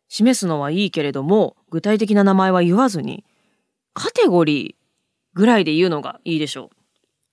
[0.09, 3.23] 示すのはいいけれども具体的な名前は言わずに
[3.93, 4.76] カテゴリー
[5.37, 6.69] ぐらいで言うのがいいでしょう。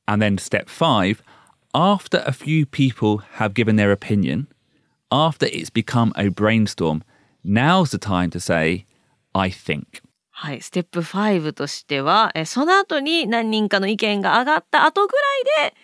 [0.07, 1.23] And then step five,
[1.73, 4.47] after a few people have given their opinion,
[5.11, 7.03] after it's become a brainstorm,
[7.45, 8.85] now's the time to say,
[9.33, 10.03] I think.
[10.31, 15.13] はい、ステップ5としては、えその後に何人かの意見が上がった後ぐ
[15.57, 15.75] らいで、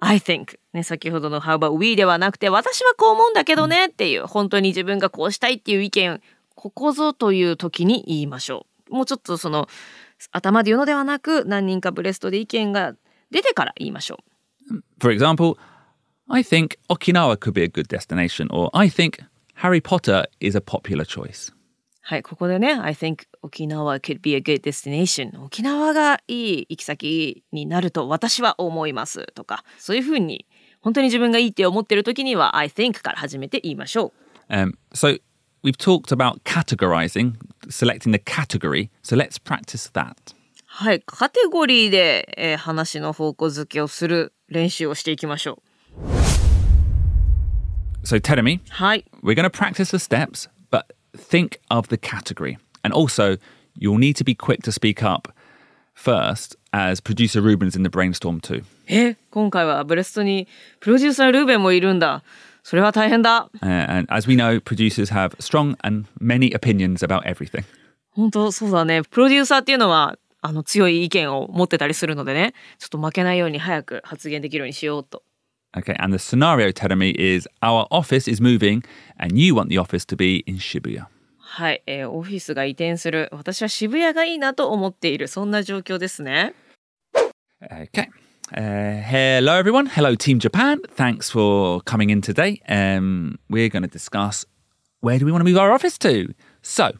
[0.00, 6.20] I think、ね、先ほどの How about we ではなくて、私はこう思うんだけどねっていう、本当に自分がこうしたいっていう意見、
[6.54, 8.94] ここぞという時に言いましょう。
[8.94, 9.68] もうちょっとその、
[10.32, 12.94] 頭で言うのではなく、何人かブレストで意見が
[13.30, 14.18] 出てから言いましょ
[14.70, 14.82] う。
[14.98, 15.56] For example,
[16.28, 19.22] I think Okinawa could be a good destination, or I think
[19.56, 21.52] Harry Potter is a popular choice.
[22.06, 25.42] はい、ここでね、I think 沖縄 could be a good destination.
[25.42, 30.46] 沖縄がいい行き先になると私は思いますとか、そういうふうに
[30.80, 34.12] 本当に自分がいいって思ってる時には I think から始めて言いましょ
[34.50, 34.52] う。
[34.52, 35.18] Um, so
[35.63, 37.35] we've talked about categorizing,
[37.69, 38.89] selecting the category.
[39.01, 40.35] So let's practice that.
[40.65, 45.61] はい、カテゴリーで、えー話の方向づけをする練習をしていきましょ
[45.97, 46.09] う。
[48.03, 50.85] So Teremi, はい、 we're going to practice the steps, but
[51.17, 52.57] think of the category.
[52.83, 53.37] And also,
[53.77, 55.33] you'll need to be quick to speak up
[55.93, 58.63] first, as producer Ruben's in the brainstorm too.
[58.87, 60.47] え、今回はブレストに
[60.79, 62.23] プロデューサールーベンもいるんだ。
[62.64, 63.50] それは大変だ。
[63.60, 67.62] Uh, and as we know, producers have strong and many opinions about everything.
[68.10, 69.02] 本当そうだね。
[69.02, 75.22] プロデューサーっていうのは、あの強い意見を持ってたりするのでね、ちょっと負けないように早く発言できるようにしようと。
[75.76, 78.82] Okay, and the scenario, Teremi, is our office is moving
[79.18, 81.06] and you want the office to be in Shibuya.
[81.36, 83.28] はい、えーオフィスが移転する。
[83.32, 85.28] 私は渋谷がいいなと思っている。
[85.28, 86.54] そんな状況ですね。
[87.60, 88.08] Okay.
[88.56, 89.86] Uh, hello, everyone.
[89.86, 90.78] Hello, Team Japan.
[90.90, 92.62] Thanks for coming in today.
[92.68, 94.46] Um, we're going to discuss
[95.00, 96.32] where do we want to move our office to.
[96.62, 96.92] So,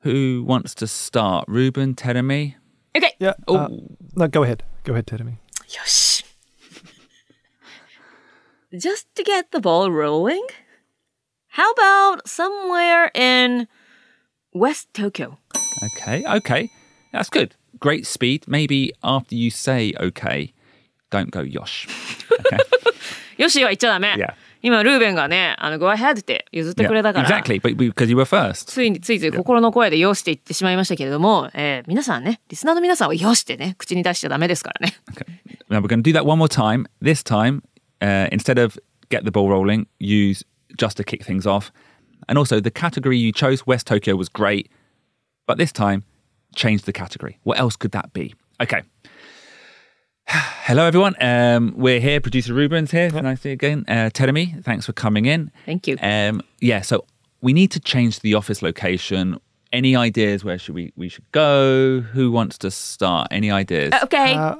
[0.00, 1.44] who wants to start?
[1.46, 2.54] Ruben, Teremi?
[2.94, 3.12] OK!
[3.18, 3.34] Yeah.
[3.48, 3.56] Oh.
[3.56, 3.68] uh,
[4.16, 4.62] no, go ahead.
[4.84, 5.36] Go ahead, Teremi.
[5.68, 6.22] Yosh.
[8.78, 10.46] just to get the ball rolling?
[11.48, 13.68] How about somewhere in
[14.54, 15.36] West Tokyo?
[15.84, 16.70] Okay, okay.
[17.12, 18.43] That's good Great speed.
[18.47, 20.53] Maybe after you say okay,
[21.11, 21.87] don't go yosh.
[22.39, 22.59] Okay.
[23.37, 24.15] よしは言っちゃダメ。
[24.17, 24.33] Yeah.
[24.61, 27.29] 今、ルーベンがね、あの、go ahead って譲ってくれたから。
[27.29, 28.65] exactly, but because you were first.
[28.65, 34.95] ついについつい心の声でよしって言ってしまいましたけれども、えー皆さんね、リスナーの皆さんはよしってね、口に出しちゃダメですからね。
[35.69, 36.87] Now we're going to do that one more time.
[37.01, 37.61] This time,
[38.01, 38.79] uh, instead of
[39.09, 40.43] get the ball rolling, use
[40.77, 41.71] just to kick things off.
[42.27, 44.71] And also, the category you chose, West Tokyo, was great.
[45.45, 46.03] But this time,
[46.54, 47.38] change the category.
[47.42, 48.34] What else could that be?
[48.60, 48.82] Okay.
[50.26, 51.14] Hello, everyone.
[51.20, 52.20] Um, we're here.
[52.20, 53.10] Producer Ruben's here.
[53.10, 53.84] Nice to see you again.
[53.88, 55.50] Uh, Teremi, thanks for coming in.
[55.66, 55.96] Thank you.
[56.00, 57.04] Um, yeah, so
[57.40, 59.38] we need to change the office location.
[59.72, 62.00] Any ideas where should we we should go?
[62.00, 63.28] Who wants to start?
[63.30, 63.92] Any ideas?
[64.02, 64.34] OK!
[64.34, 64.56] Uh,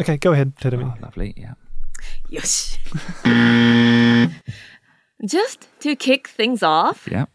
[0.00, 0.84] okay, go ahead, Tedemi.
[0.96, 1.34] Oh, lovely.
[1.36, 1.54] Yeah.
[2.28, 2.78] Yes.
[5.26, 7.26] Just to kick things off, Yeah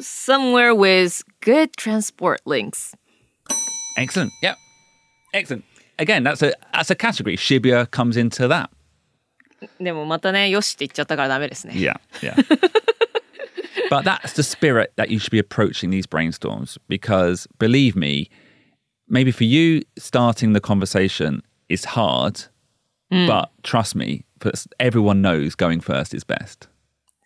[0.00, 2.94] about somewhere with good transport links?
[3.96, 4.32] Excellent.
[4.42, 4.56] Yep.
[5.34, 5.64] Excellent.
[5.98, 7.36] Again, that's a that's a category.
[7.36, 8.70] Shibuya comes into that.
[9.80, 11.74] でもまたね、よしって言っちゃったからダメですね。
[11.74, 11.96] Yeah.
[12.20, 12.36] Yeah.
[13.88, 18.28] but that's the spirit that you should be approaching these brainstorms because believe me,
[19.08, 22.44] maybe for you starting the conversation is hard,
[23.10, 26.68] but trust me, for- everyone knows going first is best.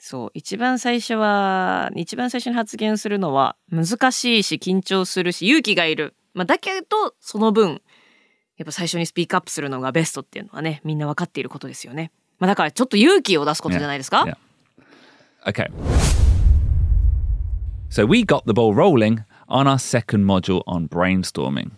[0.07, 6.13] そう、一番最初は、一番最初に発言するのは難しいし緊張するし勇気がいる。
[6.35, 7.81] まあ、だけど、その分、
[8.57, 12.11] やっぱ最初にスピークアップするのがベストっていうのはね、みんな分かっていることですよね。
[12.37, 14.37] まあ、だからちょっと勇気を出すことじゃないですか？Yeah.
[15.49, 15.71] Okay.
[17.89, 21.71] So we got the ball rolling on our second module on brainstorming.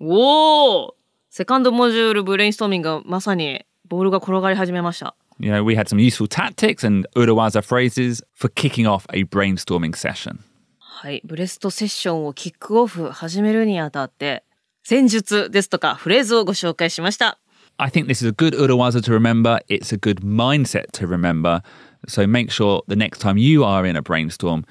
[0.00, 0.94] おお
[1.30, 5.16] セカンドモジュールブレインストーミングがまさにボールが転がり始めました。
[5.39, 10.39] You know, we had some useful tactics and Urawaza phrases for kicking off a brainstorming session.
[10.79, 14.43] はい、ブレストセッションをキックオフ始めるにあたって、
[14.83, 17.39] 戦術ですとかフレーズをご紹介しました。
[17.77, 19.61] I think this is a good Urawaza to remember.
[19.69, 21.61] It's a good mindset to remember.
[22.07, 24.65] So make sure the next time you are in a brainstorm,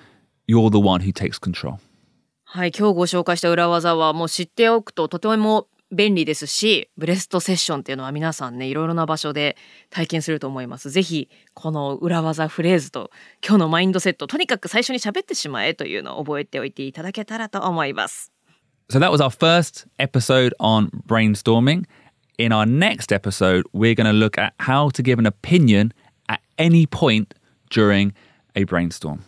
[0.46, 1.78] you're the one who takes control.
[2.44, 9.55] はい、今日ご紹介した裏技はもう知っておくととても 便利ですし、ブレストセッションっていうのは皆さんね、いろいろな場所で
[9.89, 10.89] 体験すると思います。
[10.89, 13.11] ぜひ、この裏技フレーズと
[13.45, 18.31] 今日のマインドセット、とにかく最初に喋ってしまえというのを覚えておいていただけたらと思います。
[18.89, 21.85] So that was our first episode on brainstorming.
[22.37, 25.93] In our next episode, we're going to look at how to give an opinion
[26.27, 27.33] at any point
[27.69, 28.13] during
[28.55, 29.19] a brainstorm.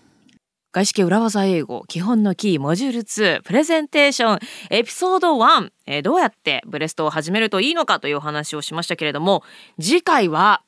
[0.75, 9.41] 外資系裏技英語基本のキーモジュール2プレゼンテーションエピソード1、えーどうやってブレストを始めるといいのかというお話をしましたけれども
[9.79, 10.63] 次回は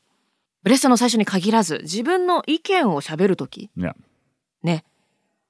[0.64, 3.96] ブレストの最初に限らず自分の意見を喋るとき Yeah.
[4.64, 4.86] ね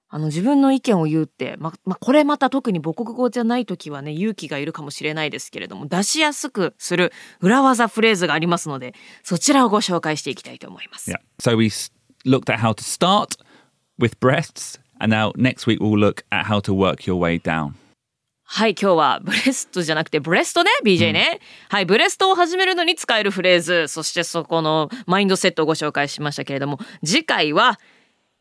[0.10, 11.12] あの自分の意見を言うって、ままこれまた特に母国語じゃない時はね勇気がいるかもしれないですけれども出しやすくする裏技フレーズがありますのでそちらをご紹介していきたいと思います。
[11.12, 11.20] Yeah.
[11.39, 11.70] So we
[12.26, 13.38] looked at how to start
[13.99, 17.73] with breasts, and now next week we'll look at how to work your way down.
[18.49, 21.39] はい、今日は ブレストじゃなくてブレストね、BJ ね。
[21.69, 27.79] はい、ブレストを始めるのに使えるフレーズ、そしてそこのマインドセットをご紹介しましたけれども、次回は、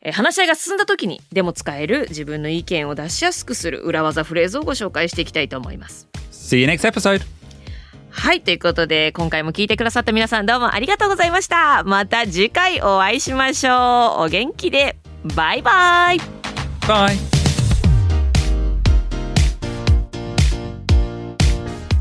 [0.01, 6.07] えー話し合いが進んだ時にでも使える自分の意見を出しやすくする裏技フレーズをご紹介していきたいと思います。
[6.31, 7.21] See you next episode.
[8.11, 11.83] はい、ということで今回も聞いてくださった皆さんどうもありがとうございました。
[11.83, 14.25] また次回お会いしましょう。
[14.25, 15.06] お元気で。
[15.23, 16.17] バイバイ。
[16.87, 17.17] Bye.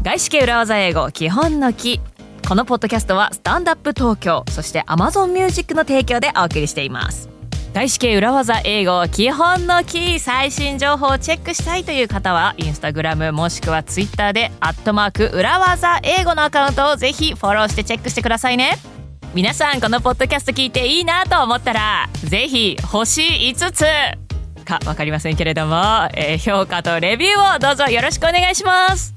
[0.02, 2.00] 外資系裏技英語基本の木
[2.46, 7.28] このポッドキャストはスタンダップ東京そして Amazon Music の提供でお送りしています
[7.74, 18.76] 外資系裏技英語基本のキー最新情報をチェックしたいという方はインスタグラムもしくはツイッターでアットマーク裏技英語のアカウントをぜひフォローしてチェックしてくださいね
[19.36, 23.84] 皆さんこのポッドキャスト聞いていいなと思ったらぜひ星5つ。
[24.64, 25.76] か分かりませんけれども、
[26.14, 29.15] えー評価とレビューをどうぞよろしくお願いします。